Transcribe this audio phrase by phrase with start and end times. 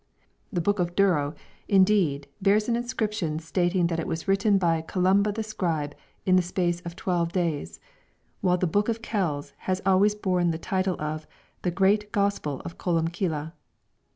[0.51, 1.35] The "Book of Durrow,"
[1.67, 5.93] indeed, bears an inscription stating that it was written by "Columba the scribe
[6.25, 7.79] in the space of twelve days,"
[8.39, 11.27] while the "Book of Kells" has always borne the title of
[11.61, 13.51] the "Great Gospel of Columbcille."